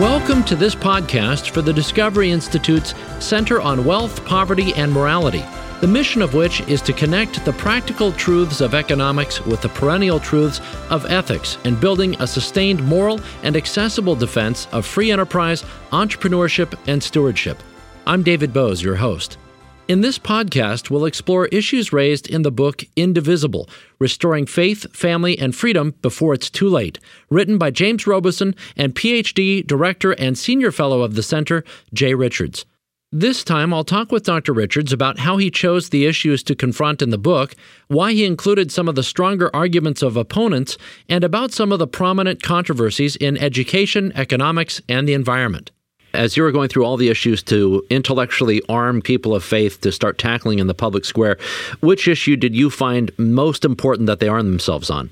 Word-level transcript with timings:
Welcome 0.00 0.44
to 0.44 0.54
this 0.54 0.74
podcast 0.74 1.48
for 1.48 1.62
the 1.62 1.72
Discovery 1.72 2.30
Institute's 2.30 2.94
Center 3.18 3.62
on 3.62 3.82
Wealth, 3.82 4.22
Poverty, 4.26 4.74
and 4.74 4.92
Morality, 4.92 5.42
the 5.80 5.86
mission 5.86 6.20
of 6.20 6.34
which 6.34 6.60
is 6.68 6.82
to 6.82 6.92
connect 6.92 7.42
the 7.46 7.54
practical 7.54 8.12
truths 8.12 8.60
of 8.60 8.74
economics 8.74 9.40
with 9.46 9.62
the 9.62 9.70
perennial 9.70 10.20
truths 10.20 10.60
of 10.90 11.06
ethics 11.06 11.56
and 11.64 11.80
building 11.80 12.14
a 12.20 12.26
sustained 12.26 12.84
moral 12.84 13.20
and 13.42 13.56
accessible 13.56 14.14
defense 14.14 14.68
of 14.70 14.84
free 14.84 15.10
enterprise, 15.10 15.64
entrepreneurship, 15.92 16.78
and 16.86 17.02
stewardship. 17.02 17.62
I'm 18.06 18.22
David 18.22 18.52
Boze, 18.52 18.82
your 18.82 18.96
host. 18.96 19.38
In 19.88 20.00
this 20.00 20.18
podcast, 20.18 20.90
we'll 20.90 21.04
explore 21.04 21.46
issues 21.46 21.92
raised 21.92 22.28
in 22.28 22.42
the 22.42 22.50
book 22.50 22.82
Indivisible 22.96 23.68
Restoring 24.00 24.44
Faith, 24.44 24.92
Family, 24.92 25.38
and 25.38 25.54
Freedom 25.54 25.94
Before 26.02 26.34
It's 26.34 26.50
Too 26.50 26.68
Late, 26.68 26.98
written 27.30 27.56
by 27.56 27.70
James 27.70 28.04
Robison 28.04 28.56
and 28.76 28.96
PhD, 28.96 29.64
Director, 29.64 30.10
and 30.10 30.36
Senior 30.36 30.72
Fellow 30.72 31.02
of 31.02 31.14
the 31.14 31.22
Center, 31.22 31.62
Jay 31.94 32.14
Richards. 32.14 32.66
This 33.12 33.44
time, 33.44 33.72
I'll 33.72 33.84
talk 33.84 34.10
with 34.10 34.24
Dr. 34.24 34.52
Richards 34.52 34.92
about 34.92 35.20
how 35.20 35.36
he 35.36 35.52
chose 35.52 35.90
the 35.90 36.06
issues 36.06 36.42
to 36.42 36.56
confront 36.56 37.00
in 37.00 37.10
the 37.10 37.16
book, 37.16 37.54
why 37.86 38.12
he 38.12 38.24
included 38.24 38.72
some 38.72 38.88
of 38.88 38.96
the 38.96 39.04
stronger 39.04 39.54
arguments 39.54 40.02
of 40.02 40.16
opponents, 40.16 40.76
and 41.08 41.22
about 41.22 41.52
some 41.52 41.70
of 41.70 41.78
the 41.78 41.86
prominent 41.86 42.42
controversies 42.42 43.14
in 43.14 43.36
education, 43.36 44.10
economics, 44.16 44.82
and 44.88 45.06
the 45.06 45.14
environment 45.14 45.70
as 46.16 46.36
you 46.36 46.42
were 46.42 46.52
going 46.52 46.68
through 46.68 46.84
all 46.84 46.96
the 46.96 47.08
issues 47.08 47.42
to 47.44 47.84
intellectually 47.90 48.62
arm 48.68 49.02
people 49.02 49.34
of 49.34 49.44
faith 49.44 49.80
to 49.82 49.92
start 49.92 50.18
tackling 50.18 50.58
in 50.58 50.66
the 50.66 50.74
public 50.74 51.04
square, 51.04 51.38
which 51.80 52.08
issue 52.08 52.36
did 52.36 52.54
you 52.54 52.70
find 52.70 53.10
most 53.18 53.64
important 53.64 54.06
that 54.06 54.18
they 54.18 54.28
arm 54.28 54.46
themselves 54.46 54.90
on? 54.90 55.10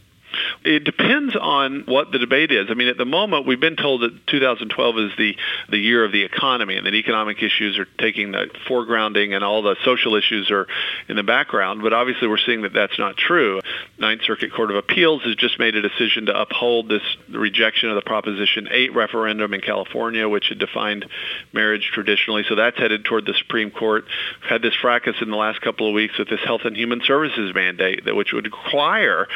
It 0.65 0.85
depends 0.85 1.37
on 1.37 1.85
what 1.87 2.13
the 2.13 2.19
debate 2.19 2.51
is. 2.53 2.67
I 2.71 2.75
mean, 2.75 2.89
at 2.89 2.97
the 2.97 3.05
moment, 3.05 3.47
we've 3.47 3.61
been 3.61 3.77
told 3.77 4.03
that 4.03 4.27
2012 4.27 4.99
is 4.99 5.13
the, 5.19 5.37
the 5.71 5.79
year 5.79 6.05
of 6.05 6.13
the 6.13 6.23
economy 6.23 6.77
and 6.77 6.87
that 6.87 6.95
economic 6.95 7.43
issues 7.43 7.79
are 7.79 7.87
taking 7.99 8.33
the 8.33 8.49
foregrounding 8.69 9.35
and 9.35 9.45
all 9.45 9.63
the 9.63 9.77
social 9.85 10.15
issues 10.17 10.51
are 10.51 10.67
in 11.09 11.17
the 11.17 11.23
background. 11.23 11.83
But 11.83 11.93
obviously, 11.93 12.29
we're 12.29 12.39
seeing 12.39 12.63
that 12.63 12.73
that's 12.73 12.99
not 12.99 13.17
true. 13.17 13.61
Ninth 13.99 14.23
Circuit 14.25 14.53
Court 14.53 14.71
of 14.71 14.77
Appeals 14.77 15.23
has 15.23 15.37
just 15.37 15.59
made 15.59 15.75
a 15.75 15.83
decision 15.83 16.27
to 16.27 16.41
uphold 16.41 16.89
this 16.89 17.03
rejection 17.31 17.89
of 17.89 17.97
the 17.97 18.03
Proposition 18.03 18.69
8 18.71 18.95
referendum 18.95 19.55
in 19.55 19.61
California, 19.61 20.29
which 20.29 20.49
had 20.49 20.59
defined 20.59 21.07
marriage 21.53 21.91
traditionally. 21.93 22.45
So 22.49 22.55
that's 22.55 22.79
headed 22.79 23.05
toward 23.05 23.27
the 23.27 23.35
Supreme 23.35 23.71
Court. 23.71 24.05
We've 24.41 24.51
had 24.51 24.63
this 24.63 24.75
fracas 24.75 25.17
in 25.21 25.31
the 25.31 25.37
last 25.37 25.61
couple 25.61 25.89
of 25.89 25.95
weeks 25.95 26.19
with 26.19 26.29
this 26.29 26.41
Health 26.45 26.63
and 26.65 26.77
Human 26.77 27.01
Services 27.05 27.55
mandate, 27.55 28.05
that 28.05 28.15
which 28.15 28.33
would 28.33 28.45
require 28.45 29.27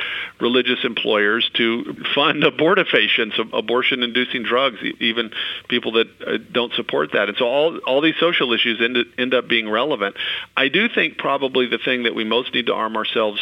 religious 0.41 0.85
employers 0.93 1.45
to 1.55 1.67
fund 2.15 2.43
abortifacients, 2.43 3.35
abortion-inducing 3.63 4.43
drugs, 4.53 4.79
even 5.11 5.25
people 5.69 5.93
that 5.99 6.09
uh, 6.27 6.39
don't 6.59 6.73
support 6.81 7.13
that. 7.13 7.27
And 7.29 7.37
so 7.39 7.47
all 7.47 7.79
all 7.89 8.01
these 8.09 8.19
social 8.27 8.49
issues 8.57 8.77
end, 8.81 8.97
end 9.17 9.33
up 9.39 9.47
being 9.57 9.69
relevant. 9.81 10.17
I 10.57 10.67
do 10.69 10.89
think 10.97 11.19
probably 11.29 11.67
the 11.69 11.83
thing 11.89 12.05
that 12.05 12.15
we 12.15 12.25
most 12.25 12.49
need 12.55 12.67
to 12.67 12.75
arm 12.75 12.97
ourselves 12.97 13.41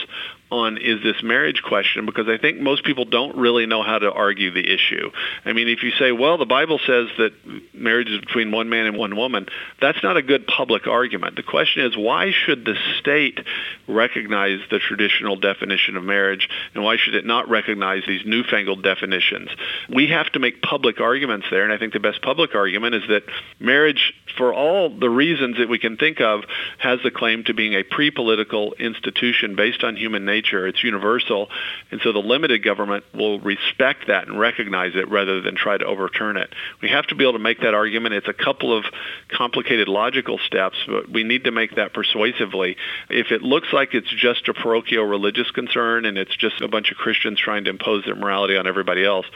on 0.51 0.79
is 0.79 1.03
this 1.03 1.23
marriage 1.25 1.61
question 1.63 2.07
because 2.07 2.29
I 2.29 2.39
think 2.39 2.61
most 2.61 2.85
people 2.85 3.05
don't 3.05 3.37
really 3.37 3.67
know 3.67 3.83
how 3.83 3.99
to 3.99 4.13
argue 4.13 4.53
the 4.53 4.61
issue. 4.61 5.11
I 5.45 5.53
mean, 5.53 5.69
if 5.69 5.83
you 5.83 5.91
say, 5.99 6.13
well, 6.13 6.39
the 6.39 6.47
Bible 6.47 6.79
says 6.79 7.09
that 7.19 7.33
marriage 7.75 8.09
is 8.09 8.21
between 8.21 8.53
one 8.53 8.69
man 8.69 8.87
and 8.87 8.97
one 8.97 9.17
woman, 9.17 9.47
that's 9.81 10.03
not 10.05 10.17
a 10.17 10.23
good 10.23 10.47
public 10.47 10.87
argument. 10.87 11.35
The 11.35 11.43
question 11.43 11.85
is, 11.85 11.97
why 11.97 12.31
should 12.31 12.65
the 12.65 12.77
state 13.01 13.41
recognize 13.89 14.61
the 14.71 14.79
traditional 14.79 15.35
definition 15.35 15.97
of 15.97 16.05
marriage 16.05 16.49
and 16.75 16.85
why 16.85 16.97
should 16.97 17.17
it 17.17 17.27
not 17.27 17.49
recognize 17.49 18.05
these 18.07 18.25
newfangled 18.25 18.85
definitions? 18.85 19.51
We 19.89 20.09
have 20.09 20.31
to 20.33 20.39
make 20.39 20.63
public 20.63 21.01
arguments 21.01 21.47
there, 21.51 21.65
and 21.65 21.73
I 21.73 21.79
think 21.79 21.93
the 21.93 22.01
best 22.01 22.23
public 22.23 22.55
argument 22.55 22.95
is 22.95 23.03
that 23.09 23.25
marriage, 23.59 24.15
for 24.39 24.55
all 24.55 24.97
the 24.97 25.11
reasons 25.11 25.57
that 25.59 25.69
we 25.69 25.81
can 25.81 25.97
think 25.97 26.21
of, 26.21 26.45
has 26.79 27.01
the 27.03 27.11
claim 27.11 27.43
to 27.45 27.55
being 27.55 27.75
a 27.75 27.83
pre-political 27.83 28.75
institution 28.75 29.57
based 29.57 29.83
on 29.83 29.97
human 29.97 30.25
nature 30.25 30.36
nature. 30.37 30.67
It's 30.67 30.83
universal. 30.83 31.49
And 31.91 32.01
so 32.03 32.13
the 32.13 32.25
limited 32.35 32.61
government 32.63 33.05
will 33.15 33.39
respect 33.41 34.01
that 34.09 34.29
and 34.29 34.39
recognize 34.39 34.93
it 34.95 35.09
rather 35.09 35.41
than 35.41 35.55
try 35.57 35.77
to 35.79 35.85
overturn 35.85 36.37
it. 36.37 36.51
We 36.83 36.89
have 36.91 37.07
to 37.09 37.15
be 37.15 37.25
able 37.25 37.35
to 37.35 37.47
make 37.51 37.61
that 37.61 37.75
argument. 37.75 38.15
It's 38.15 38.29
a 38.29 38.45
couple 38.47 38.77
of 38.77 38.85
complicated 39.29 39.89
logical 39.89 40.39
steps, 40.39 40.77
but 40.87 41.09
we 41.09 41.23
need 41.25 41.45
to 41.45 41.51
make 41.51 41.77
that 41.77 41.93
persuasively. 41.93 42.77
If 43.09 43.29
it 43.31 43.43
looks 43.43 43.69
like 43.73 43.95
it's 43.95 44.13
just 44.29 44.49
a 44.49 44.55
parochial 44.55 45.05
religious 45.05 45.51
concern 45.51 46.05
and 46.05 46.19
it's 46.19 46.37
just 46.37 46.61
a 46.61 46.69
bunch 46.69 46.91
of 46.91 46.97
Christians 46.97 47.41
trying 47.41 47.65
to 47.65 47.71
impose 47.71 48.05
their 48.05 48.17
morality 48.17 48.57
on 48.57 48.67
everybody 48.67 49.05
else, 49.05 49.27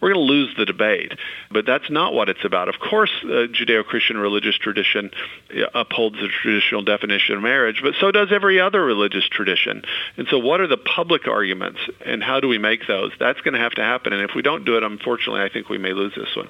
we're 0.00 0.12
going 0.12 0.26
to 0.26 0.32
lose 0.32 0.54
the 0.56 0.66
debate. 0.66 1.12
But 1.50 1.66
that's 1.66 1.90
not 1.90 2.12
what 2.12 2.28
it's 2.28 2.44
about. 2.44 2.68
Of 2.68 2.78
course, 2.78 3.12
uh, 3.24 3.48
Judeo-Christian 3.56 4.18
religious 4.18 4.56
tradition 4.56 5.10
uh, 5.54 5.66
upholds 5.74 6.16
the 6.16 6.28
traditional 6.42 6.82
definition 6.82 7.36
of 7.36 7.42
marriage, 7.42 7.80
but 7.82 7.94
so 8.00 8.10
does 8.10 8.28
every 8.30 8.60
other 8.60 8.84
religious 8.84 9.26
tradition. 9.28 9.82
And 10.16 10.26
so 10.28 10.38
what 10.50 10.60
are 10.60 10.66
the 10.66 10.76
public 10.76 11.28
arguments 11.28 11.78
and 12.04 12.24
how 12.24 12.40
do 12.40 12.48
we 12.48 12.58
make 12.58 12.84
those? 12.88 13.12
That's 13.20 13.40
going 13.40 13.54
to 13.54 13.60
have 13.60 13.70
to 13.74 13.84
happen. 13.84 14.12
And 14.12 14.28
if 14.28 14.34
we 14.34 14.42
don't 14.42 14.64
do 14.64 14.76
it, 14.76 14.82
unfortunately, 14.82 15.42
I 15.42 15.48
think 15.48 15.68
we 15.68 15.78
may 15.78 15.92
lose 15.92 16.12
this 16.16 16.34
one. 16.34 16.48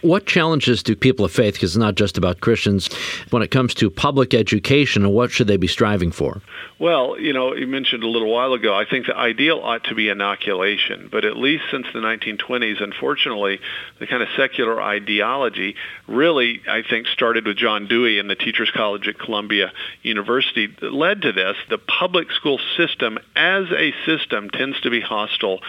What 0.00 0.26
challenges 0.26 0.82
do 0.82 0.96
people 0.96 1.24
of 1.24 1.32
faith, 1.32 1.54
because 1.54 1.70
it's 1.70 1.78
not 1.78 1.94
just 1.94 2.18
about 2.18 2.40
Christians, 2.40 2.88
when 3.30 3.42
it 3.42 3.50
comes 3.50 3.74
to 3.74 3.90
public 3.90 4.34
education, 4.34 5.04
and 5.04 5.12
what 5.12 5.30
should 5.30 5.46
they 5.46 5.56
be 5.56 5.66
striving 5.66 6.10
for? 6.10 6.40
Well, 6.78 7.18
you 7.18 7.32
know, 7.32 7.54
you 7.54 7.66
mentioned 7.66 8.02
a 8.04 8.08
little 8.08 8.32
while 8.32 8.52
ago, 8.52 8.74
I 8.74 8.84
think 8.84 9.06
the 9.06 9.16
ideal 9.16 9.58
ought 9.58 9.84
to 9.84 9.94
be 9.94 10.08
inoculation. 10.08 11.08
But 11.10 11.24
at 11.24 11.36
least 11.36 11.64
since 11.70 11.86
the 11.92 11.98
1920s, 11.98 12.82
unfortunately, 12.82 13.60
the 13.98 14.06
kind 14.06 14.22
of 14.22 14.28
secular 14.36 14.80
ideology 14.80 15.74
really, 16.06 16.62
I 16.68 16.82
think, 16.88 17.06
started 17.08 17.46
with 17.46 17.56
John 17.56 17.88
Dewey 17.88 18.18
and 18.18 18.30
the 18.30 18.36
Teachers 18.36 18.70
College 18.70 19.08
at 19.08 19.18
Columbia 19.18 19.72
University 20.02 20.68
that 20.80 20.92
led 20.92 21.22
to 21.22 21.32
this. 21.32 21.56
The 21.68 21.78
public 21.78 22.30
school 22.32 22.60
system 22.76 23.18
as 23.34 23.64
a 23.72 23.92
system 24.06 24.50
tends 24.50 24.80
to 24.82 24.90
be 24.90 25.00
hostile 25.00 25.60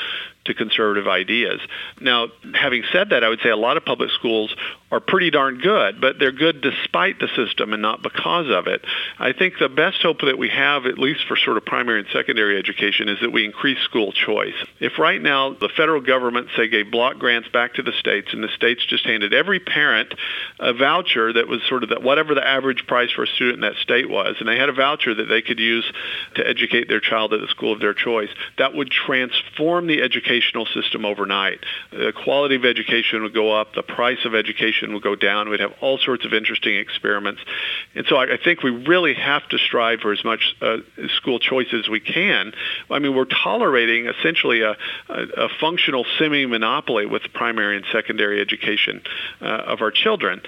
to 0.45 0.53
conservative 0.53 1.07
ideas. 1.07 1.59
Now, 1.99 2.27
having 2.55 2.83
said 2.91 3.09
that, 3.09 3.23
I 3.23 3.29
would 3.29 3.41
say 3.41 3.49
a 3.49 3.57
lot 3.57 3.77
of 3.77 3.85
public 3.85 4.09
schools 4.11 4.55
are 4.91 4.99
pretty 4.99 5.29
darn 5.29 5.59
good, 5.59 6.01
but 6.01 6.17
they're 6.17 6.31
good 6.31 6.61
despite 6.61 7.19
the 7.19 7.27
system 7.35 7.73
and 7.73 7.81
not 7.81 8.01
because 8.01 8.49
of 8.49 8.67
it. 8.67 8.83
I 9.19 9.33
think 9.33 9.55
the 9.59 9.69
best 9.69 10.01
hope 10.01 10.21
that 10.21 10.37
we 10.37 10.49
have, 10.49 10.85
at 10.85 10.97
least 10.97 11.25
for 11.27 11.37
sort 11.37 11.57
of 11.57 11.65
primary 11.65 11.99
and 11.99 12.07
secondary 12.11 12.57
education, 12.57 13.07
is 13.09 13.19
that 13.21 13.31
we 13.31 13.45
increase 13.45 13.77
school 13.83 14.11
choice. 14.11 14.55
If 14.79 14.97
right 14.97 15.21
now 15.21 15.53
the 15.53 15.69
federal 15.69 16.01
government, 16.01 16.47
say, 16.55 16.67
gave 16.67 16.89
block 16.89 17.19
grants 17.19 17.49
back 17.49 17.75
to 17.75 17.83
the 17.83 17.91
states 17.99 18.29
and 18.33 18.43
the 18.43 18.49
states 18.55 18.83
just 18.87 19.05
handed 19.05 19.33
every 19.33 19.59
parent 19.59 20.13
a 20.59 20.73
voucher 20.73 21.33
that 21.33 21.47
was 21.47 21.61
sort 21.69 21.83
of 21.83 21.89
that 21.89 22.01
whatever 22.01 22.33
the 22.33 22.45
average 22.45 22.87
price 22.87 23.11
for 23.11 23.23
a 23.23 23.27
student 23.27 23.55
in 23.55 23.61
that 23.61 23.79
state 23.81 24.09
was, 24.09 24.37
and 24.39 24.47
they 24.47 24.57
had 24.57 24.69
a 24.69 24.73
voucher 24.73 25.13
that 25.13 25.25
they 25.25 25.41
could 25.41 25.59
use 25.59 25.85
to 26.35 26.47
educate 26.47 26.87
their 26.87 26.99
child 26.99 27.33
at 27.33 27.41
the 27.41 27.47
school 27.47 27.73
of 27.73 27.79
their 27.79 27.93
choice, 27.93 28.29
that 28.57 28.73
would 28.73 28.89
transform 28.89 29.85
the 29.85 30.01
educational 30.39 30.65
system 30.65 31.05
overnight. 31.05 31.59
The 31.91 32.13
quality 32.23 32.55
of 32.55 32.65
education 32.65 33.23
would 33.23 33.33
go 33.33 33.51
up, 33.51 33.73
the 33.75 33.83
price 33.83 34.25
of 34.25 34.33
education 34.35 34.93
would 34.93 35.03
go 35.03 35.15
down. 35.15 35.49
We'd 35.49 35.59
have 35.59 35.73
all 35.81 35.97
sorts 35.97 36.25
of 36.25 36.33
interesting 36.33 36.75
experiments. 36.75 37.41
And 37.95 38.05
so 38.07 38.17
I, 38.17 38.33
I 38.33 38.37
think 38.43 38.63
we 38.63 38.71
really 38.71 39.13
have 39.13 39.47
to 39.49 39.57
strive 39.57 39.99
for 39.99 40.11
as 40.11 40.23
much 40.23 40.55
uh, 40.61 40.77
school 41.17 41.39
choice 41.39 41.67
as 41.73 41.89
we 41.89 41.99
can. 41.99 42.53
I 42.89 42.99
mean, 42.99 43.15
we're 43.15 43.25
tolerating 43.25 44.07
essentially 44.07 44.61
a, 44.61 44.75
a, 45.09 45.21
a 45.37 45.49
functional 45.59 46.05
semi-monopoly 46.17 47.05
with 47.05 47.23
primary 47.33 47.77
and 47.77 47.85
secondary 47.91 48.41
education 48.41 49.01
uh, 49.41 49.45
of 49.45 49.81
our 49.81 49.91
children. 49.91 50.41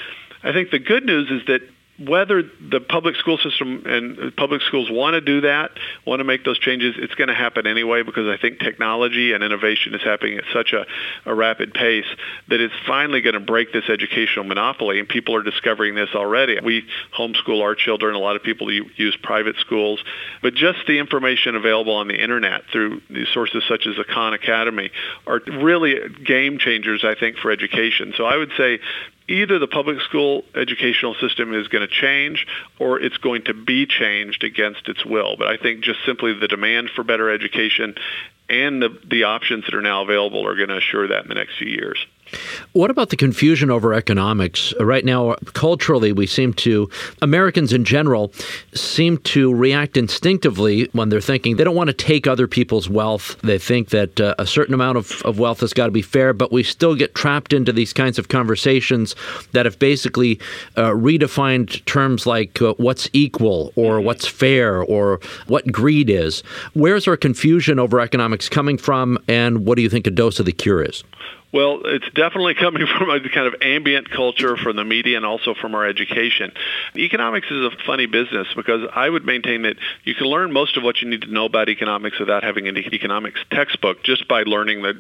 I 0.44 0.54
think 0.54 0.72
the 0.72 0.80
good 0.80 1.06
news 1.06 1.30
is 1.30 1.46
that 1.48 1.62
whether 2.00 2.42
the 2.42 2.80
public 2.80 3.16
school 3.16 3.38
system 3.38 3.84
and 3.86 4.36
public 4.36 4.62
schools 4.62 4.90
want 4.90 5.14
to 5.14 5.22
do 5.22 5.42
that, 5.42 5.72
want 6.06 6.20
to 6.20 6.24
make 6.24 6.44
those 6.44 6.58
changes, 6.58 6.96
it's 6.98 7.14
going 7.16 7.28
to 7.28 7.34
happen 7.34 7.68
anyway 7.68 8.02
because 8.02 8.28
I 8.28 8.42
think 8.42 8.60
technology 8.60 9.34
and 9.34 9.44
innovation 9.44 9.94
is 9.94 10.02
happening 10.02 10.38
at 10.38 10.46
such 10.54 10.74
a, 10.74 10.86
a 11.26 11.36
rapid 11.36 11.74
pace 11.74 12.06
that 12.48 12.60
it's 12.60 12.74
finally 12.88 13.22
going 13.22 13.34
to 13.34 13.40
break 13.40 13.72
this 13.74 13.90
educational 13.90 14.46
monopoly, 14.46 15.00
and 15.00 15.08
people 15.08 15.36
are 15.36 15.44
discovering 15.44 15.96
this 15.96 16.10
already. 16.16 16.60
We 16.64 16.86
homeschool 17.16 17.62
our 17.62 17.76
children. 17.76 18.16
A 18.16 18.20
lot 18.20 18.36
of 18.36 18.44
people 18.44 18.72
use 18.72 19.18
private 19.22 19.58
schools, 19.60 20.04
but 20.42 20.56
just 20.56 20.80
the 20.88 20.98
information 20.98 21.56
available 21.56 21.94
on 21.94 22.08
the 22.08 22.22
internet 22.22 22.64
through 22.72 23.02
these 23.10 23.28
sources 23.34 23.64
such 23.68 23.86
as 23.86 23.96
the 23.98 24.06
Khan 24.06 24.34
Academy 24.34 24.92
are 25.28 25.42
really 25.46 25.96
game 26.26 26.58
changers, 26.58 27.04
I 27.04 27.16
think, 27.16 27.38
for 27.38 27.52
education. 27.52 28.14
So 28.18 28.26
I 28.26 28.38
would 28.38 28.52
say 28.58 28.80
either 29.28 29.60
the 29.60 29.68
public 29.68 30.02
school 30.02 30.44
educational 30.56 31.16
system 31.16 31.54
is 31.54 31.68
going 31.68 31.88
to 31.88 31.94
change 31.94 32.48
or 32.80 33.00
it's 33.00 33.18
going 33.18 33.44
to 33.44 33.54
be 33.54 33.86
changed 33.86 34.44
against 34.44 34.88
its 34.88 35.06
will. 35.06 35.36
But 35.38 35.48
I 35.48 35.58
think 35.58 35.84
just 35.84 36.00
simply 36.06 36.34
the 36.34 36.48
demand 36.48 36.90
for 36.96 37.04
better 37.04 37.30
education 37.30 37.96
and 38.50 38.82
the, 38.82 38.90
the 39.10 39.24
options 39.24 39.66
that 39.66 39.74
are 39.74 39.82
now 39.82 40.04
available 40.04 40.46
are 40.48 40.56
going 40.56 40.70
to 40.70 40.78
assure 40.78 41.08
that 41.08 41.24
in 41.24 41.30
the 41.30 41.36
next 41.36 41.58
few 41.58 41.70
years. 41.70 41.98
What 42.74 42.90
about 42.90 43.10
the 43.10 43.18
confusion 43.18 43.70
over 43.70 43.94
economics? 43.94 44.74
Right 44.80 45.04
now, 45.04 45.36
culturally, 45.54 46.14
we 46.14 46.26
seem 46.26 46.54
to, 46.54 46.90
Americans 47.22 47.74
in 47.74 47.84
general, 47.84 48.32
seem 48.74 49.18
to 49.18 49.54
react 49.54 49.98
instinctively 49.98 50.86
when 50.94 51.10
they're 51.10 51.20
thinking 51.20 51.58
they 51.58 51.66
don't 51.66 51.76
want 51.76 51.90
to 51.90 51.94
take 51.94 52.28
other 52.28 52.48
people's 52.48 52.90
wealth. 52.90 53.40
They 53.42 53.58
think 53.58 53.90
that 53.90 54.22
uh, 54.22 54.36
a 54.40 54.48
certain 54.48 54.74
amount 54.74 54.98
of, 54.98 55.22
of 55.24 55.40
wealth 55.40 55.60
has 55.60 55.74
got 55.74 55.88
to 55.88 55.92
be 55.92 56.02
fair, 56.02 56.32
but 56.34 56.52
we 56.52 56.64
still 56.64 56.96
get 56.96 57.14
trapped 57.14 57.52
into 57.52 57.74
these 57.74 57.92
kinds 57.92 58.18
of 58.18 58.30
conversations 58.30 59.16
that 59.52 59.66
have 59.66 59.78
basically 59.80 60.40
uh, 60.78 60.92
redefined 60.92 61.84
terms 61.86 62.26
like 62.26 62.62
uh, 62.62 62.74
what's 62.78 63.10
equal 63.12 63.74
or 63.76 64.00
what's 64.00 64.28
fair 64.28 64.82
or 64.82 65.20
what 65.48 65.70
greed 65.72 66.10
is. 66.10 66.42
Where's 66.74 67.08
our 67.08 67.18
confusion 67.18 67.80
over 67.80 68.00
economics 68.00 68.48
coming 68.48 68.78
from, 68.78 69.18
and 69.28 69.66
what 69.66 69.76
do 69.76 69.82
you 69.82 69.90
think 69.90 70.08
a 70.08 70.12
dose 70.12 70.40
of 70.40 70.46
the 70.46 70.54
cure 70.54 70.82
is? 70.82 71.04
Well, 71.54 71.82
it's 71.86 72.10
definitely 72.14 72.54
coming 72.60 72.86
from 72.88 73.10
a 73.10 73.20
kind 73.30 73.48
of 73.48 73.56
ambient 73.62 74.10
culture 74.10 74.56
from 74.58 74.76
the 74.76 74.84
media 74.84 75.18
and 75.18 75.26
also 75.26 75.54
from 75.54 75.76
our 75.76 75.86
education. 75.86 76.52
Economics 76.96 77.48
is 77.52 77.66
a 77.66 77.72
funny 77.86 78.06
business 78.06 78.48
because 78.56 78.88
I 78.94 79.10
would 79.10 79.26
maintain 79.26 79.64
that 79.64 79.76
you 80.04 80.16
can 80.16 80.28
learn 80.28 80.52
most 80.52 80.78
of 80.78 80.84
what 80.84 81.02
you 81.02 81.10
need 81.10 81.22
to 81.22 81.32
know 81.32 81.46
about 81.46 81.70
economics 81.70 82.20
without 82.20 82.44
having 82.44 82.68
an 82.68 82.78
economics 82.78 83.40
textbook 83.52 84.04
just 84.04 84.28
by 84.28 84.44
learning 84.44 84.82
the 84.82 84.94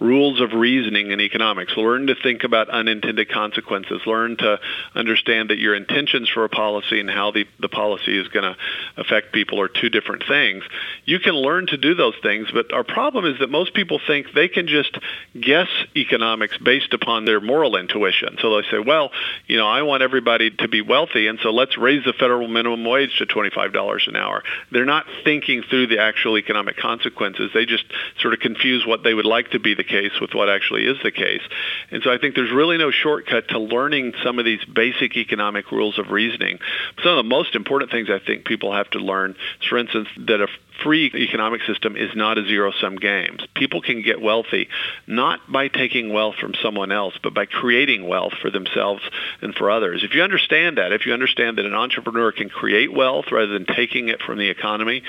rules 0.00 0.40
of 0.40 0.52
reasoning 0.52 1.10
in 1.10 1.20
economics. 1.20 1.76
Learn 1.76 2.06
to 2.06 2.14
think 2.14 2.44
about 2.44 2.70
unintended 2.70 3.30
consequences. 3.30 4.00
Learn 4.06 4.36
to 4.38 4.58
understand 4.94 5.50
that 5.50 5.58
your 5.58 5.74
intentions 5.74 6.28
for 6.28 6.44
a 6.44 6.48
policy 6.48 7.00
and 7.00 7.10
how 7.10 7.30
the, 7.30 7.46
the 7.60 7.68
policy 7.68 8.18
is 8.18 8.28
going 8.28 8.44
to 8.44 8.56
affect 8.96 9.32
people 9.32 9.60
are 9.60 9.68
two 9.68 9.90
different 9.90 10.24
things. 10.26 10.64
You 11.04 11.18
can 11.18 11.34
learn 11.34 11.66
to 11.68 11.76
do 11.76 11.94
those 11.94 12.14
things, 12.22 12.48
but 12.52 12.72
our 12.72 12.84
problem 12.84 13.26
is 13.26 13.38
that 13.40 13.50
most 13.50 13.74
people 13.74 14.00
think 14.06 14.28
they 14.34 14.48
can 14.48 14.66
just 14.66 14.96
guess 15.38 15.68
economics 15.98 16.56
based 16.58 16.94
upon 16.94 17.24
their 17.24 17.40
moral 17.40 17.76
intuition. 17.76 18.36
So 18.40 18.56
they 18.56 18.68
say, 18.70 18.78
well, 18.78 19.10
you 19.46 19.56
know, 19.56 19.66
I 19.66 19.82
want 19.82 20.02
everybody 20.02 20.50
to 20.50 20.68
be 20.68 20.80
wealthy, 20.80 21.26
and 21.26 21.38
so 21.42 21.50
let's 21.50 21.76
raise 21.76 22.04
the 22.04 22.12
federal 22.12 22.48
minimum 22.48 22.84
wage 22.84 23.18
to 23.18 23.26
$25 23.26 24.08
an 24.08 24.16
hour. 24.16 24.42
They're 24.70 24.84
not 24.84 25.06
thinking 25.24 25.62
through 25.62 25.88
the 25.88 25.98
actual 25.98 26.38
economic 26.38 26.76
consequences. 26.76 27.50
They 27.52 27.66
just 27.66 27.84
sort 28.20 28.34
of 28.34 28.40
confuse 28.40 28.86
what 28.86 29.02
they 29.02 29.14
would 29.14 29.26
like 29.26 29.50
to 29.50 29.58
be 29.58 29.74
the 29.74 29.84
case 29.84 30.12
with 30.20 30.34
what 30.34 30.48
actually 30.48 30.86
is 30.86 30.98
the 31.02 31.10
case. 31.10 31.42
And 31.90 32.02
so 32.02 32.12
I 32.12 32.18
think 32.18 32.34
there's 32.34 32.52
really 32.52 32.78
no 32.78 32.90
shortcut 32.90 33.48
to 33.48 33.58
learning 33.58 34.14
some 34.24 34.38
of 34.38 34.44
these 34.44 34.64
basic 34.64 35.16
economic 35.16 35.70
rules 35.72 35.98
of 35.98 36.10
reasoning. 36.10 36.58
Some 37.02 37.12
of 37.12 37.16
the 37.16 37.28
most 37.28 37.54
important 37.54 37.90
things 37.90 38.08
I 38.10 38.18
think 38.18 38.44
people 38.44 38.72
have 38.72 38.90
to 38.90 38.98
learn, 38.98 39.34
for 39.68 39.78
instance, 39.78 40.08
that 40.26 40.40
a 40.40 40.48
free 40.82 41.10
economic 41.14 41.62
system 41.62 41.96
is 41.96 42.10
not 42.14 42.38
a 42.38 42.44
zero-sum 42.44 42.96
game. 42.96 43.38
People 43.54 43.80
can 43.80 44.02
get 44.02 44.20
wealthy 44.20 44.68
not 45.06 45.40
by 45.50 45.68
taking 45.68 46.12
wealth 46.12 46.36
from 46.36 46.54
someone 46.62 46.92
else, 46.92 47.14
but 47.22 47.34
by 47.34 47.46
creating 47.46 48.06
wealth 48.06 48.34
for 48.40 48.50
themselves 48.50 49.02
and 49.42 49.54
for 49.54 49.70
others. 49.70 50.04
If 50.04 50.14
you 50.14 50.22
understand 50.22 50.78
that, 50.78 50.92
if 50.92 51.06
you 51.06 51.12
understand 51.12 51.58
that 51.58 51.66
an 51.66 51.74
entrepreneur 51.74 52.32
can 52.32 52.48
create 52.48 52.92
wealth 52.92 53.26
rather 53.32 53.52
than 53.52 53.66
taking 53.66 54.08
it 54.08 54.22
from 54.22 54.38
the 54.38 54.48
economy, 54.48 55.02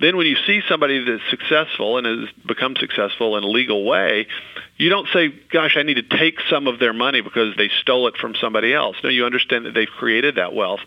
then 0.00 0.16
when 0.16 0.26
you 0.26 0.36
see 0.46 0.60
somebody 0.68 1.04
that's 1.04 1.30
successful 1.30 1.98
and 1.98 2.06
has 2.06 2.28
become 2.46 2.76
successful 2.76 3.36
in 3.36 3.44
a 3.44 3.48
legal 3.48 3.84
way, 3.84 4.26
you 4.76 4.90
don't 4.90 5.08
say, 5.12 5.28
gosh, 5.52 5.76
I 5.76 5.82
need 5.82 5.94
to 5.94 6.18
take 6.18 6.40
some 6.50 6.66
of 6.66 6.78
their 6.80 6.92
money 6.92 7.20
because 7.20 7.56
they 7.56 7.70
stole 7.80 8.08
it 8.08 8.16
from 8.16 8.34
somebody 8.40 8.74
else. 8.74 8.96
No, 9.04 9.08
you 9.10 9.24
understand 9.24 9.66
that 9.66 9.74
they've 9.74 9.88
created 9.88 10.34
that 10.34 10.52
wealth. 10.52 10.80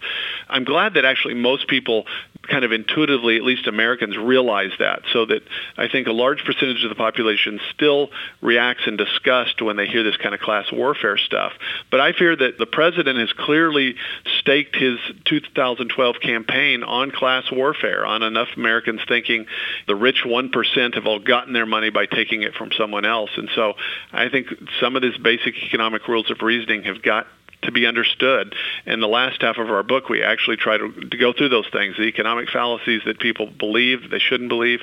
I'm 0.50 0.66
glad 0.66 0.96
that 0.96 1.06
actually 1.06 1.36
most 1.36 1.68
people 1.68 2.06
kind 2.44 2.64
of 2.64 2.72
intuitively, 2.72 3.38
at 3.38 3.44
least 3.44 3.68
Americans, 3.68 4.18
realize 4.18 4.72
that. 4.80 5.02
So 5.14 5.26
that 5.26 5.42
I 5.78 5.88
think 5.88 6.08
a 6.08 6.12
large 6.12 6.44
percentage 6.44 6.84
of 6.84 6.90
the 6.90 6.96
population 6.96 7.60
still 7.74 8.10
reacts 8.42 8.84
in 8.88 8.98
disgust 8.98 9.62
when 9.62 9.78
they 9.78 9.88
hear 9.88 10.04
this 10.04 10.18
kind 10.18 10.34
of 10.36 10.42
class 10.42 10.66
warfare 10.72 11.18
stuff. 11.18 11.54
But 11.90 12.02
I 12.02 12.14
fear 12.14 12.36
that 12.36 12.58
the 12.58 12.66
president 12.66 13.20
has 13.20 13.32
clearly 13.34 13.96
staked 14.40 14.76
his 14.76 15.00
2012 15.26 16.16
campaign 16.22 16.84
on 16.84 17.12
class 17.12 17.46
warfare, 17.52 18.06
on 18.06 18.24
enough 18.24 18.50
Americans 18.56 19.02
thinking 19.08 19.46
the 19.88 19.96
rich 19.96 20.24
1% 20.26 20.96
have 20.96 21.06
all 21.06 21.20
gotten 21.20 21.54
their 21.54 21.66
money 21.66 21.90
by 21.90 22.06
taking 22.06 22.44
it 22.44 22.54
from 22.56 22.72
someone 22.78 23.06
else. 23.06 23.32
And 23.38 23.50
so 23.56 23.74
I 24.12 24.30
think 24.30 24.48
some 24.80 24.96
of 24.96 25.02
these 25.02 25.18
basic 25.18 25.56
economic 25.64 26.08
rules 26.08 26.30
of 26.32 26.42
reasoning 26.42 26.84
have 26.84 27.02
got 27.02 27.28
to 27.64 27.72
be 27.72 27.86
understood. 27.86 28.56
In 28.86 29.00
the 29.00 29.08
last 29.08 29.42
half 29.42 29.58
of 29.58 29.70
our 29.70 29.84
book, 29.84 30.10
we 30.10 30.24
actually 30.24 30.58
try 30.58 30.78
to, 30.78 30.92
to 30.92 31.18
go 31.18 31.34
through 31.34 31.50
those 31.50 31.68
things, 31.72 31.98
the 31.98 32.04
economic 32.04 32.50
fallacies 32.50 33.02
that 33.06 33.20
people 33.20 33.48
believe 33.48 34.10
they 34.10 34.20
shouldn't 34.20 34.50
believe, 34.50 34.82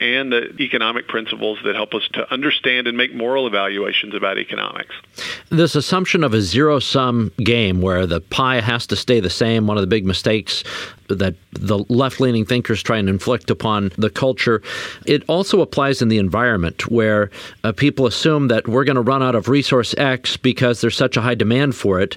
and 0.00 0.32
the 0.32 0.54
economic 0.60 1.08
principles 1.08 1.58
that 1.64 1.74
help 1.74 1.92
us 1.94 2.08
to 2.12 2.32
understand 2.32 2.86
and 2.86 2.96
make 2.96 3.14
moral 3.14 3.46
evaluations 3.46 4.14
about 4.14 4.38
economics. 4.38 4.94
This 5.50 5.74
assumption 5.74 6.22
of 6.22 6.34
a 6.34 6.40
zero 6.40 6.78
sum 6.78 7.32
game 7.38 7.80
where 7.80 8.06
the 8.06 8.20
pie 8.20 8.60
has 8.60 8.86
to 8.88 8.96
stay 8.96 9.18
the 9.18 9.30
same, 9.30 9.66
one 9.66 9.76
of 9.76 9.80
the 9.80 9.88
big 9.88 10.06
mistakes 10.06 10.62
that 11.08 11.34
the 11.52 11.78
left 11.88 12.20
leaning 12.20 12.44
thinkers 12.44 12.82
try 12.82 12.98
and 12.98 13.08
inflict 13.08 13.50
upon 13.50 13.90
the 13.96 14.10
culture, 14.10 14.62
it 15.06 15.24
also 15.26 15.62
applies 15.62 16.02
in 16.02 16.08
the 16.08 16.18
environment 16.18 16.90
where 16.90 17.30
uh, 17.64 17.72
people 17.72 18.06
assume 18.06 18.48
that 18.48 18.68
we're 18.68 18.84
going 18.84 18.96
to 18.96 19.02
run 19.02 19.22
out 19.22 19.34
of 19.34 19.48
resource 19.48 19.94
X 19.96 20.36
because 20.36 20.80
there's 20.80 20.96
such 20.96 21.16
a 21.16 21.22
high 21.22 21.34
demand 21.34 21.74
for 21.74 21.98
it. 21.98 22.16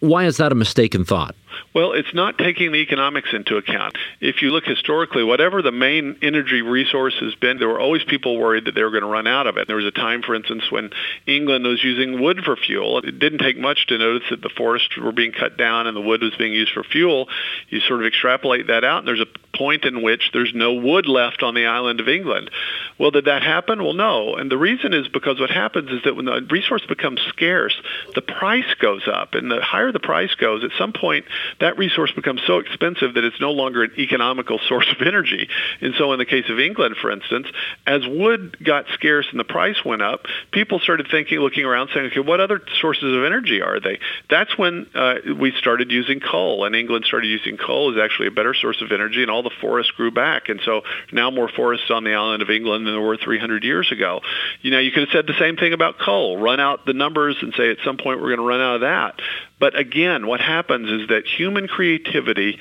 Why 0.00 0.24
is 0.26 0.36
that 0.36 0.52
a 0.52 0.54
mistaken 0.54 1.04
thought? 1.04 1.34
Well, 1.74 1.92
it's 1.92 2.12
not 2.14 2.38
taking 2.38 2.72
the 2.72 2.78
economics 2.78 3.30
into 3.32 3.56
account. 3.56 3.96
If 4.20 4.42
you 4.42 4.50
look 4.50 4.64
historically, 4.64 5.24
whatever 5.24 5.62
the 5.62 5.72
main 5.72 6.16
energy 6.22 6.62
resource 6.62 7.14
has 7.20 7.34
been, 7.34 7.58
there 7.58 7.68
were 7.68 7.80
always 7.80 8.04
people 8.04 8.38
worried 8.38 8.66
that 8.66 8.74
they 8.74 8.82
were 8.82 8.90
going 8.90 9.02
to 9.02 9.08
run 9.08 9.26
out 9.26 9.46
of 9.46 9.56
it. 9.56 9.66
There 9.66 9.76
was 9.76 9.84
a 9.84 9.90
time, 9.90 10.22
for 10.22 10.34
instance, 10.34 10.70
when 10.70 10.90
England 11.26 11.64
was 11.66 11.82
using 11.82 12.20
wood 12.20 12.40
for 12.44 12.56
fuel. 12.56 12.98
It 12.98 13.18
didn't 13.18 13.38
take 13.38 13.58
much 13.58 13.86
to 13.88 13.98
notice 13.98 14.28
that 14.30 14.42
the 14.42 14.50
forests 14.56 14.96
were 14.96 15.12
being 15.12 15.32
cut 15.32 15.56
down 15.56 15.86
and 15.86 15.96
the 15.96 16.00
wood 16.00 16.22
was 16.22 16.34
being 16.36 16.52
used 16.52 16.72
for 16.72 16.82
fuel. 16.82 17.28
You 17.68 17.80
sort 17.80 18.00
of 18.00 18.06
extrapolate 18.06 18.68
that 18.68 18.84
out, 18.84 19.00
and 19.00 19.08
there's 19.08 19.20
a 19.20 19.47
point 19.58 19.84
in 19.84 20.02
which 20.02 20.30
there's 20.32 20.52
no 20.54 20.74
wood 20.74 21.06
left 21.06 21.42
on 21.42 21.54
the 21.54 21.66
island 21.66 22.00
of 22.00 22.08
England. 22.08 22.50
Well, 22.98 23.10
did 23.10 23.26
that 23.26 23.42
happen? 23.42 23.82
Well, 23.82 23.94
no. 23.94 24.36
And 24.36 24.50
the 24.50 24.56
reason 24.56 24.94
is 24.94 25.08
because 25.08 25.40
what 25.40 25.50
happens 25.50 25.90
is 25.90 26.02
that 26.04 26.16
when 26.16 26.24
the 26.24 26.46
resource 26.50 26.84
becomes 26.88 27.20
scarce, 27.28 27.74
the 28.14 28.22
price 28.22 28.72
goes 28.80 29.06
up. 29.06 29.34
And 29.34 29.50
the 29.50 29.60
higher 29.60 29.92
the 29.92 30.00
price 30.00 30.34
goes, 30.34 30.64
at 30.64 30.70
some 30.78 30.92
point, 30.92 31.24
that 31.60 31.76
resource 31.78 32.12
becomes 32.12 32.40
so 32.46 32.58
expensive 32.58 33.14
that 33.14 33.24
it's 33.24 33.40
no 33.40 33.52
longer 33.52 33.82
an 33.82 33.92
economical 33.98 34.58
source 34.68 34.86
of 34.98 35.06
energy. 35.06 35.48
And 35.80 35.94
so 35.98 36.12
in 36.12 36.18
the 36.18 36.24
case 36.24 36.48
of 36.48 36.58
England, 36.58 36.96
for 37.00 37.10
instance, 37.10 37.46
as 37.86 38.06
wood 38.06 38.56
got 38.64 38.86
scarce 38.94 39.26
and 39.30 39.40
the 39.40 39.44
price 39.44 39.84
went 39.84 40.02
up, 40.02 40.26
people 40.52 40.78
started 40.78 41.08
thinking, 41.10 41.38
looking 41.38 41.64
around, 41.64 41.90
saying, 41.92 42.06
okay, 42.06 42.20
what 42.20 42.40
other 42.40 42.60
sources 42.80 43.16
of 43.16 43.24
energy 43.24 43.62
are 43.62 43.80
they? 43.80 43.98
That's 44.30 44.56
when 44.56 44.86
uh, 44.94 45.14
we 45.38 45.52
started 45.58 45.90
using 45.90 46.20
coal, 46.20 46.64
and 46.64 46.74
England 46.74 47.04
started 47.04 47.28
using 47.28 47.56
coal 47.56 47.92
as 47.92 48.02
actually 48.02 48.28
a 48.28 48.30
better 48.30 48.54
source 48.54 48.80
of 48.82 48.92
energy, 48.92 49.22
and 49.22 49.30
all 49.30 49.42
the 49.42 49.47
forests 49.60 49.92
grew 49.92 50.10
back. 50.10 50.48
And 50.48 50.60
so 50.64 50.82
now 51.12 51.30
more 51.30 51.48
forests 51.48 51.90
on 51.90 52.04
the 52.04 52.14
island 52.14 52.42
of 52.42 52.50
England 52.50 52.86
than 52.86 52.94
there 52.94 53.02
were 53.02 53.16
300 53.16 53.64
years 53.64 53.90
ago. 53.92 54.20
You 54.62 54.70
know, 54.70 54.78
you 54.78 54.90
could 54.90 55.04
have 55.04 55.12
said 55.12 55.26
the 55.26 55.38
same 55.38 55.56
thing 55.56 55.72
about 55.72 55.98
coal. 55.98 56.38
Run 56.38 56.60
out 56.60 56.86
the 56.86 56.92
numbers 56.92 57.36
and 57.40 57.52
say 57.56 57.70
at 57.70 57.78
some 57.84 57.96
point 57.96 58.20
we're 58.20 58.34
going 58.34 58.38
to 58.38 58.46
run 58.46 58.60
out 58.60 58.74
of 58.76 58.80
that. 58.82 59.20
But 59.60 59.76
again, 59.76 60.26
what 60.26 60.40
happens 60.40 60.88
is 60.88 61.08
that 61.08 61.26
human 61.26 61.66
creativity 61.66 62.58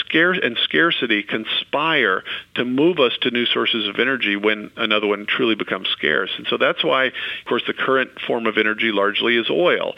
scarce 0.00 0.38
and 0.42 0.58
scarcity 0.64 1.22
conspire 1.22 2.22
to 2.56 2.64
move 2.64 3.00
us 3.00 3.12
to 3.22 3.30
new 3.30 3.46
sources 3.46 3.88
of 3.88 3.98
energy 3.98 4.36
when 4.36 4.70
another 4.76 5.06
one 5.06 5.26
truly 5.26 5.54
becomes 5.54 5.88
scarce. 5.88 6.30
And 6.36 6.46
so 6.48 6.58
that's 6.58 6.84
why, 6.84 7.06
of 7.06 7.12
course, 7.46 7.62
the 7.66 7.72
current 7.72 8.10
form 8.26 8.46
of 8.46 8.58
energy 8.58 8.92
largely 8.92 9.36
is 9.36 9.48
oil 9.48 9.94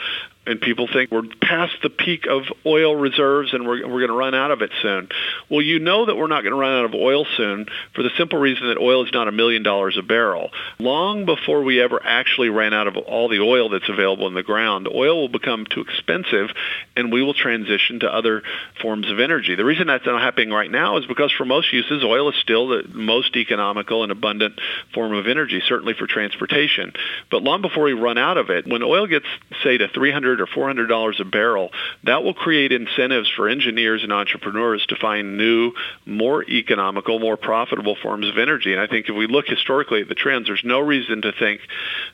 and 0.46 0.60
people 0.60 0.88
think 0.92 1.10
we're 1.10 1.22
past 1.40 1.74
the 1.82 1.90
peak 1.90 2.26
of 2.26 2.44
oil 2.64 2.94
reserves 2.94 3.52
and 3.52 3.66
we're, 3.66 3.86
we're 3.86 4.06
going 4.06 4.08
to 4.08 4.16
run 4.16 4.34
out 4.34 4.50
of 4.50 4.62
it 4.62 4.70
soon. 4.80 5.08
Well, 5.50 5.62
you 5.62 5.78
know 5.78 6.06
that 6.06 6.16
we're 6.16 6.28
not 6.28 6.42
going 6.42 6.52
to 6.52 6.58
run 6.58 6.78
out 6.78 6.84
of 6.84 6.94
oil 6.94 7.26
soon 7.36 7.66
for 7.94 8.02
the 8.02 8.10
simple 8.16 8.38
reason 8.38 8.68
that 8.68 8.78
oil 8.78 9.04
is 9.04 9.12
not 9.12 9.28
a 9.28 9.32
million 9.32 9.62
dollars 9.62 9.96
a 9.98 10.02
barrel. 10.02 10.50
Long 10.78 11.26
before 11.26 11.62
we 11.62 11.80
ever 11.80 12.00
actually 12.02 12.48
ran 12.48 12.72
out 12.72 12.86
of 12.86 12.96
all 12.96 13.28
the 13.28 13.40
oil 13.40 13.68
that's 13.68 13.88
available 13.88 14.26
in 14.28 14.34
the 14.34 14.42
ground, 14.42 14.88
oil 14.88 15.22
will 15.22 15.28
become 15.28 15.66
too 15.66 15.80
expensive 15.80 16.50
and 16.96 17.12
we 17.12 17.22
will 17.22 17.34
transition 17.34 18.00
to 18.00 18.12
other 18.12 18.42
forms 18.80 19.10
of 19.10 19.18
energy. 19.18 19.54
The 19.56 19.64
reason 19.64 19.86
that's 19.88 20.06
not 20.06 20.22
happening 20.22 20.50
right 20.50 20.70
now 20.70 20.98
is 20.98 21.06
because 21.06 21.32
for 21.32 21.44
most 21.44 21.72
uses, 21.72 22.04
oil 22.04 22.28
is 22.30 22.36
still 22.36 22.68
the 22.68 22.84
most 22.88 23.36
economical 23.36 24.02
and 24.02 24.12
abundant 24.12 24.60
form 24.94 25.12
of 25.12 25.26
energy, 25.26 25.60
certainly 25.66 25.94
for 25.94 26.06
transportation. 26.06 26.92
But 27.30 27.42
long 27.42 27.62
before 27.62 27.84
we 27.84 27.92
run 27.92 28.18
out 28.18 28.38
of 28.38 28.50
it, 28.50 28.66
when 28.66 28.82
oil 28.82 29.06
gets, 29.06 29.26
say, 29.62 29.78
to 29.78 29.88
300 29.88 30.35
300 30.36 30.40
or 30.42 30.46
400 30.46 30.86
dollars 30.86 31.20
a 31.20 31.24
barrel, 31.24 31.70
that 32.04 32.22
will 32.22 32.34
create 32.34 32.72
incentives 32.72 33.30
for 33.30 33.48
engineers 33.48 34.02
and 34.02 34.12
entrepreneurs 34.12 34.84
to 34.86 34.96
find 34.96 35.36
new, 35.36 35.72
more 36.04 36.44
economical, 36.44 37.18
more 37.18 37.36
profitable 37.36 37.96
forms 38.02 38.28
of 38.28 38.38
energy. 38.38 38.72
And 38.72 38.80
I 38.80 38.86
think 38.86 39.08
if 39.08 39.16
we 39.16 39.26
look 39.26 39.46
historically 39.46 40.02
at 40.02 40.08
the 40.08 40.14
trends, 40.14 40.46
there's 40.46 40.64
no 40.64 40.80
reason 40.80 41.22
to 41.22 41.32
think 41.32 41.60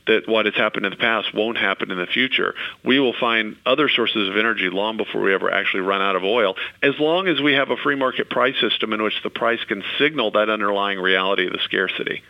that 0.07 0.29
what 0.29 0.47
has 0.47 0.55
happened 0.55 0.87
in 0.87 0.91
the 0.91 0.97
past 0.97 1.35
won't 1.35 1.59
happen 1.59 1.91
in 1.91 1.99
the 1.99 2.07
future. 2.07 2.55
We 2.85 3.01
will 3.01 3.15
find 3.19 3.57
other 3.67 3.89
sources 3.89 4.29
of 4.29 4.37
energy 4.37 4.71
long 4.71 4.97
before 4.97 5.23
we 5.23 5.35
ever 5.35 5.51
actually 5.51 5.81
run 5.81 6.01
out 6.01 6.17
of 6.17 6.25
oil, 6.25 6.55
as 6.83 6.99
long 6.99 7.29
as 7.29 7.41
we 7.41 7.55
have 7.55 7.71
a 7.71 7.77
free 7.77 7.97
market 7.97 8.31
price 8.31 8.59
system 8.61 8.93
in 8.93 9.03
which 9.03 9.23
the 9.23 9.31
price 9.31 9.63
can 9.65 9.83
signal 9.99 10.31
that 10.33 10.49
underlying 10.49 10.99
reality 10.99 11.47
of 11.47 11.53
the 11.53 11.61
scarcity. 11.65 12.23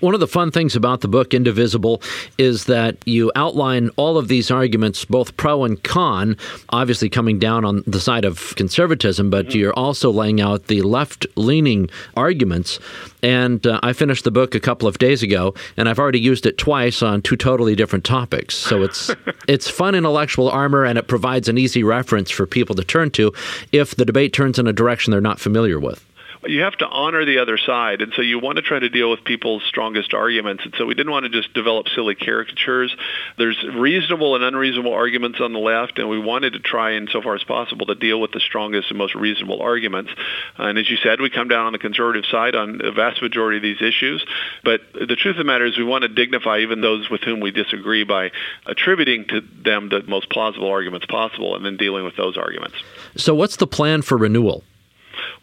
One 0.00 0.14
of 0.14 0.20
the 0.20 0.28
fun 0.28 0.50
things 0.50 0.76
about 0.76 1.00
the 1.00 1.08
book 1.08 1.34
Indivisible 1.34 2.00
is 2.38 2.66
that 2.66 2.96
you 3.04 3.32
outline 3.34 3.90
all 3.96 4.16
of 4.16 4.28
these 4.28 4.50
arguments, 4.50 5.04
both 5.04 5.35
pro 5.36 5.64
and 5.64 5.82
con, 5.82 6.36
obviously 6.70 7.08
coming 7.08 7.38
down 7.38 7.64
on 7.64 7.82
the 7.86 8.00
side 8.00 8.24
of 8.24 8.54
conservatism, 8.56 9.30
but 9.30 9.46
mm-hmm. 9.46 9.58
you're 9.58 9.72
also 9.74 10.10
laying 10.10 10.40
out 10.40 10.66
the 10.66 10.82
left 10.82 11.26
leaning 11.36 11.90
arguments. 12.16 12.78
And 13.22 13.66
uh, 13.66 13.80
I 13.82 13.92
finished 13.92 14.24
the 14.24 14.30
book 14.30 14.54
a 14.54 14.60
couple 14.60 14.88
of 14.88 14.98
days 14.98 15.22
ago, 15.22 15.54
and 15.76 15.88
I've 15.88 15.98
already 15.98 16.20
used 16.20 16.46
it 16.46 16.58
twice 16.58 17.02
on 17.02 17.22
two 17.22 17.36
totally 17.36 17.74
different 17.74 18.04
topics. 18.04 18.54
So 18.54 18.82
it's 18.82 19.10
it's 19.48 19.68
fun 19.68 19.94
intellectual 19.94 20.48
armor, 20.48 20.84
and 20.84 20.98
it 20.98 21.08
provides 21.08 21.48
an 21.48 21.58
easy 21.58 21.82
reference 21.82 22.30
for 22.30 22.46
people 22.46 22.74
to 22.76 22.84
turn 22.84 23.10
to 23.12 23.32
if 23.72 23.96
the 23.96 24.04
debate 24.04 24.32
turns 24.32 24.58
in 24.58 24.66
a 24.66 24.72
direction 24.72 25.10
they're 25.10 25.20
not 25.20 25.40
familiar 25.40 25.78
with 25.80 26.04
you 26.44 26.62
have 26.62 26.76
to 26.76 26.86
honor 26.86 27.24
the 27.24 27.38
other 27.38 27.58
side, 27.58 28.02
and 28.02 28.12
so 28.14 28.22
you 28.22 28.38
want 28.38 28.56
to 28.56 28.62
try 28.62 28.78
to 28.78 28.88
deal 28.88 29.10
with 29.10 29.24
people's 29.24 29.62
strongest 29.64 30.14
arguments. 30.14 30.64
And 30.64 30.74
so 30.76 30.86
we 30.86 30.94
didn't 30.94 31.12
want 31.12 31.24
to 31.24 31.30
just 31.30 31.52
develop 31.54 31.88
silly 31.88 32.14
caricatures. 32.14 32.94
There's 33.38 33.62
reasonable 33.74 34.34
and 34.34 34.44
unreasonable 34.44 34.92
arguments 34.92 35.40
on 35.40 35.52
the 35.52 35.58
left, 35.58 35.98
and 35.98 36.08
we 36.08 36.18
wanted 36.18 36.54
to 36.54 36.60
try, 36.60 36.92
in 36.92 37.08
so 37.08 37.22
far 37.22 37.34
as 37.34 37.44
possible, 37.44 37.86
to 37.86 37.94
deal 37.94 38.20
with 38.20 38.32
the 38.32 38.40
strongest 38.40 38.90
and 38.90 38.98
most 38.98 39.14
reasonable 39.14 39.62
arguments. 39.62 40.10
And 40.56 40.78
as 40.78 40.88
you 40.90 40.96
said, 40.96 41.20
we 41.20 41.30
come 41.30 41.48
down 41.48 41.66
on 41.66 41.72
the 41.72 41.78
conservative 41.78 42.24
side 42.30 42.54
on 42.54 42.78
the 42.78 42.92
vast 42.92 43.22
majority 43.22 43.56
of 43.58 43.62
these 43.62 43.82
issues. 43.82 44.24
But 44.64 44.80
the 44.92 45.16
truth 45.16 45.34
of 45.34 45.38
the 45.38 45.44
matter 45.44 45.64
is, 45.64 45.78
we 45.78 45.84
want 45.84 46.02
to 46.02 46.08
dignify 46.08 46.58
even 46.58 46.80
those 46.80 47.08
with 47.10 47.22
whom 47.22 47.40
we 47.40 47.50
disagree 47.50 48.04
by 48.04 48.30
attributing 48.66 49.26
to 49.28 49.40
them 49.40 49.88
the 49.88 50.02
most 50.02 50.30
plausible 50.30 50.68
arguments 50.68 51.06
possible, 51.06 51.56
and 51.56 51.64
then 51.64 51.76
dealing 51.76 52.04
with 52.04 52.16
those 52.16 52.36
arguments. 52.36 52.76
So, 53.16 53.34
what's 53.34 53.56
the 53.56 53.66
plan 53.66 54.02
for 54.02 54.16
renewal? 54.16 54.64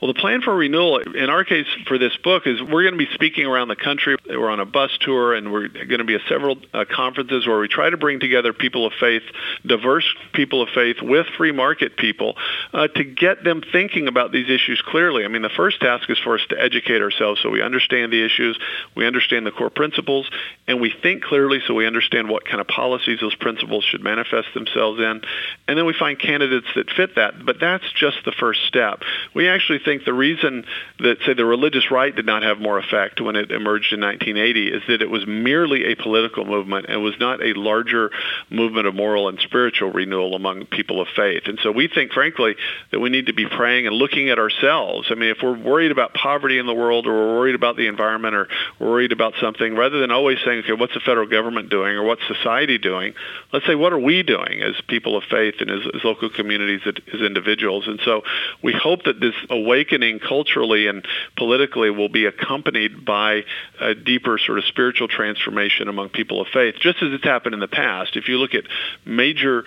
Well, 0.02 0.12
the 0.12 0.20
plan 0.20 0.42
for 0.42 0.56
renewal, 0.56 1.00
in 1.00 1.30
our 1.30 1.44
case 1.44 1.68
for 1.88 1.98
this 1.98 2.16
book, 2.24 2.44
is 2.46 2.62
we're 2.62 2.84
going 2.84 2.98
to 2.98 3.06
be 3.06 3.12
speaking 3.14 3.46
around 3.46 3.70
the 3.70 3.76
country. 3.76 4.16
We're 4.28 4.50
on 4.50 4.60
a 4.60 4.66
bus 4.66 4.92
tour, 5.02 5.34
and 5.34 5.52
we're 5.52 5.68
going 5.68 6.00
to 6.00 6.04
be 6.04 6.16
at 6.16 6.22
several 6.28 6.58
uh, 6.74 6.86
conferences 6.90 7.48
where 7.48 7.60
we 7.60 7.68
try 7.68 7.90
to 7.90 7.98
bring 7.98 8.20
together 8.20 8.54
people 8.54 8.86
of 8.86 8.94
faith, 9.00 9.24
diverse 9.66 10.06
people 10.34 10.62
of 10.62 10.70
faith, 10.74 10.98
with 11.02 11.28
free 11.38 11.52
market 11.52 11.96
people 11.98 12.36
uh, 12.74 12.88
to 12.88 13.04
get 13.04 13.44
them 13.44 13.62
thinking 13.72 14.08
about 14.08 14.32
these 14.32 14.50
issues 14.50 14.82
clearly. 14.86 15.26
I 15.26 15.28
mean, 15.28 15.42
the 15.42 15.50
first 15.50 15.80
task 15.80 16.10
is 16.10 16.18
for 16.20 16.36
us 16.36 16.42
to 16.50 16.60
educate 16.60 17.02
ourselves 17.02 17.42
so 17.42 17.50
we 17.50 17.62
understand 17.62 18.12
the 18.12 18.26
issues, 18.26 18.58
we 18.96 19.06
understand 19.06 19.46
the 19.46 19.52
core 19.52 19.70
principles, 19.70 20.30
and 20.68 20.82
we 20.82 20.94
think 21.02 21.24
clearly 21.24 21.60
so 21.68 21.74
we 21.74 21.88
understand 21.88 22.30
what 22.30 22.46
kind 22.46 22.60
of 22.60 22.68
policies 22.68 23.20
those 23.20 23.36
principles 23.36 23.84
should 23.84 24.02
manifest 24.02 24.48
themselves 24.54 25.00
in. 25.00 25.22
And 25.68 25.78
then 25.78 25.86
we 25.86 25.94
find 25.94 26.20
candidates 26.20 26.68
that 26.76 26.90
fit 26.90 27.16
that. 27.16 27.46
But 27.46 27.60
that's 27.60 27.90
just 27.94 28.18
the 28.26 28.32
first 28.32 28.66
step. 28.68 29.02
We 29.34 29.48
actually 29.48 29.80
think 29.84 30.06
the 30.06 30.14
reason 30.14 30.66
that, 31.00 31.18
say, 31.26 31.34
the 31.34 31.46
religious 31.46 31.92
right 31.92 32.16
did 32.16 32.26
not 32.26 32.44
have 32.44 32.60
more 32.60 32.78
effect 32.78 33.22
when 33.22 33.36
it 33.36 33.52
emerged 33.52 33.94
in 33.94 34.02
1980 34.02 34.68
is 34.70 34.84
that 34.88 35.02
it 35.02 35.10
was 35.10 35.26
merely 35.28 35.92
a 35.92 35.96
political 35.96 36.46
movement 36.46 36.88
and 36.90 37.04
was 37.04 37.16
not 37.20 37.42
a 37.42 37.54
larger 37.54 38.12
movement 38.50 38.88
of 38.88 38.96
moral 38.96 39.28
and 39.30 39.40
spiritual 39.40 39.92
renewal 39.92 40.36
among 40.36 40.66
people 40.66 41.02
of 41.02 41.08
faith. 41.16 41.44
And 41.46 41.60
so 41.62 41.72
we 41.72 41.88
think, 41.88 42.12
frankly, 42.14 42.56
that 42.92 43.00
we 43.00 43.10
need 43.10 43.28
to 43.28 43.34
be 43.34 43.46
praying 43.46 43.88
and 43.88 43.96
looking 43.96 44.30
at 44.30 44.40
ourselves. 44.40 45.08
I 45.12 45.16
mean, 45.16 45.30
if 45.30 45.38
we're 45.44 45.58
worried 45.58 45.92
about 45.92 46.14
poverty 46.14 46.58
in 46.58 46.66
the 46.66 46.74
world 46.74 47.08
or 47.08 47.14
we're 47.14 47.40
worried 47.40 47.56
about 47.56 47.76
the 47.76 47.88
environment 47.88 48.36
or 48.36 48.48
worried 48.80 49.12
about 49.12 49.34
something, 49.42 49.76
rather 49.76 50.00
than 50.00 50.12
always 50.12 50.38
saying, 50.46 50.64
okay, 50.64 50.74
what's 50.74 50.94
the 50.94 51.00
federal 51.00 51.28
government 51.28 51.70
doing 51.70 51.96
or 51.96 52.04
what's 52.04 52.22
society 52.28 52.78
doing, 52.78 53.14
let's 53.52 53.66
say, 53.66 53.76
what 53.76 53.94
are 53.94 54.00
we 54.00 54.24
doing 54.24 54.62
as 54.62 54.76
people 54.88 55.18
of 55.18 55.24
faith 55.30 55.56
and 55.60 55.70
as, 55.70 55.82
as 55.94 56.04
local 56.04 56.30
communities, 56.30 56.82
as 56.86 57.22
individuals? 57.22 57.88
And 57.88 58.00
so 58.06 58.24
we 58.62 58.74
hope 58.74 59.04
that 59.04 59.20
this 59.20 59.36
awakening 59.50 59.73
culturally 60.28 60.88
and 60.88 61.06
politically 61.36 61.90
will 61.90 62.10
be 62.10 62.26
accompanied 62.26 63.06
by 63.06 63.44
a 63.80 63.96
deeper 63.96 64.38
sort 64.38 64.58
of 64.58 64.66
spiritual 64.66 65.08
transformation 65.08 65.88
among 65.88 66.10
people 66.10 66.42
of 66.42 66.48
faith, 66.48 66.76
just 66.80 67.02
as 67.02 67.14
it's 67.14 67.24
happened 67.24 67.54
in 67.54 67.60
the 67.60 67.68
past. 67.68 68.16
If 68.16 68.28
you 68.28 68.38
look 68.38 68.54
at 68.54 68.64
major 69.06 69.66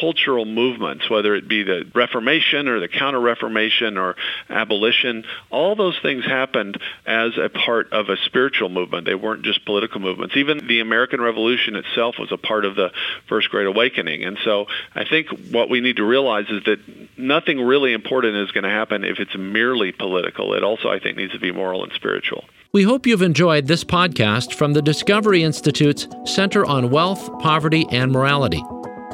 cultural 0.00 0.44
movements, 0.44 1.08
whether 1.10 1.34
it 1.34 1.48
be 1.48 1.62
the 1.62 1.84
Reformation 1.94 2.68
or 2.68 2.80
the 2.80 2.88
Counter-Reformation 2.88 3.98
or 3.98 4.16
abolition, 4.48 5.24
all 5.50 5.76
those 5.76 5.98
things 6.00 6.24
happened 6.24 6.80
as 7.06 7.36
a 7.38 7.48
part 7.48 7.92
of 7.92 8.08
a 8.08 8.16
spiritual 8.24 8.68
movement. 8.68 9.06
They 9.06 9.14
weren't 9.14 9.42
just 9.42 9.64
political 9.64 10.00
movements. 10.00 10.36
Even 10.36 10.66
the 10.66 10.80
American 10.80 11.20
Revolution 11.20 11.76
itself 11.76 12.16
was 12.18 12.32
a 12.32 12.36
part 12.36 12.64
of 12.64 12.74
the 12.74 12.90
First 13.28 13.50
Great 13.50 13.66
Awakening. 13.66 14.24
And 14.24 14.38
so 14.44 14.66
I 14.94 15.04
think 15.04 15.28
what 15.50 15.68
we 15.68 15.80
need 15.80 15.96
to 15.96 16.04
realize 16.04 16.46
is 16.48 16.64
that 16.64 16.78
nothing 17.18 17.60
really 17.60 17.92
important 17.92 18.36
is 18.36 18.50
going 18.52 18.64
to 18.64 18.70
happen 18.70 19.04
if 19.04 19.18
it's 19.18 19.34
merely 19.52 19.92
political. 19.92 20.54
It 20.54 20.62
also, 20.62 20.88
I 20.88 20.98
think, 20.98 21.16
needs 21.16 21.32
to 21.32 21.38
be 21.38 21.52
moral 21.52 21.82
and 21.82 21.92
spiritual. 21.92 22.44
We 22.72 22.82
hope 22.82 23.06
you've 23.06 23.22
enjoyed 23.22 23.66
this 23.66 23.82
podcast 23.82 24.52
from 24.54 24.74
the 24.74 24.82
Discovery 24.82 25.42
Institute's 25.42 26.06
Center 26.24 26.66
on 26.66 26.90
Wealth, 26.90 27.30
Poverty, 27.40 27.86
and 27.90 28.12
Morality. 28.12 28.62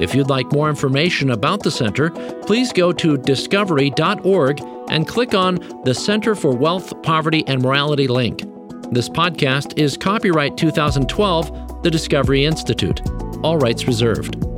If 0.00 0.12
you'd 0.12 0.28
like 0.28 0.52
more 0.52 0.68
information 0.68 1.30
about 1.30 1.62
the 1.62 1.70
center, 1.70 2.10
please 2.46 2.72
go 2.72 2.92
to 2.92 3.16
discovery.org 3.16 4.60
and 4.88 5.06
click 5.06 5.34
on 5.34 5.82
the 5.84 5.94
Center 5.94 6.34
for 6.34 6.50
Wealth, 6.54 7.00
Poverty, 7.04 7.44
and 7.46 7.62
Morality 7.62 8.08
link. 8.08 8.42
This 8.90 9.08
podcast 9.08 9.78
is 9.78 9.96
copyright 9.96 10.56
2012, 10.56 11.82
the 11.84 11.90
Discovery 11.90 12.44
Institute. 12.44 13.00
All 13.44 13.56
rights 13.56 13.86
reserved. 13.86 14.53